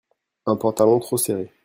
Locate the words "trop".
0.99-1.17